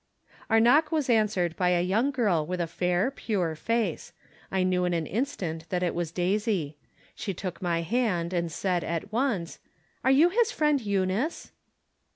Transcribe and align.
Our 0.49 0.59
knock 0.59 0.91
was 0.91 1.11
answered 1.11 1.55
by 1.55 1.69
a 1.69 1.83
young 1.83 2.09
girl 2.09 2.43
with 2.43 2.59
a 2.59 2.65
fair, 2.65 3.11
pure 3.11 3.55
face. 3.55 4.13
I 4.51 4.63
knew 4.63 4.83
in 4.83 4.95
an 4.95 5.05
instant 5.05 5.69
that 5.69 5.83
it 5.83 5.93
was 5.93 6.11
Daisy. 6.11 6.75
She 7.13 7.35
took 7.35 7.61
my 7.61 7.83
hand 7.83 8.33
and 8.33 8.51
said, 8.51 8.83
at 8.83 9.11
once:" 9.13 9.59
Are 10.03 10.09
you 10.09 10.29
his 10.29 10.51
friend 10.51 10.81
Eunice 10.81 11.51